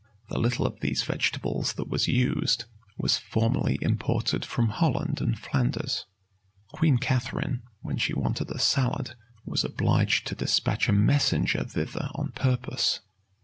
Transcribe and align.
The 0.29 0.39
little 0.39 0.65
of 0.65 0.79
these 0.79 1.03
vegetables 1.03 1.73
that 1.73 1.87
was 1.87 2.07
used, 2.07 2.65
was 2.97 3.19
formerly 3.19 3.77
imported 3.83 4.43
from 4.43 4.69
Holland 4.69 5.21
and 5.21 5.37
Flanders.[] 5.37 6.07
Queen 6.69 6.97
Catharine, 6.97 7.61
when 7.81 7.97
she 7.99 8.15
wanted 8.15 8.49
a 8.49 8.57
salad, 8.57 9.13
was 9.45 9.63
obliged 9.63 10.25
to 10.25 10.33
despatch 10.33 10.89
a 10.89 10.91
messenger 10.91 11.63
thither 11.65 12.09
on 12.15 12.31
purpose. 12.31 13.01